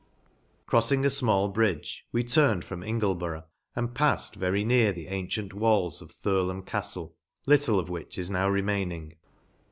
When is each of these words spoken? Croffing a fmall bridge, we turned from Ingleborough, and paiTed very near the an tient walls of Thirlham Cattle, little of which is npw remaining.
Croffing 0.67 1.05
a 1.05 1.09
fmall 1.09 1.53
bridge, 1.53 2.07
we 2.11 2.23
turned 2.23 2.65
from 2.65 2.81
Ingleborough, 2.81 3.45
and 3.75 3.93
paiTed 3.93 4.33
very 4.35 4.63
near 4.65 4.91
the 4.91 5.05
an 5.07 5.27
tient 5.27 5.53
walls 5.53 6.01
of 6.01 6.09
Thirlham 6.09 6.63
Cattle, 6.63 7.15
little 7.45 7.77
of 7.77 7.87
which 7.87 8.17
is 8.17 8.31
npw 8.31 8.51
remaining. 8.51 9.13